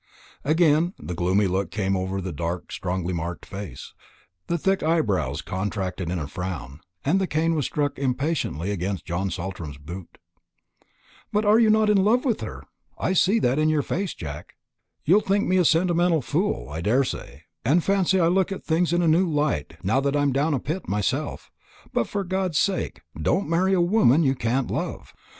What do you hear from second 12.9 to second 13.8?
I see that in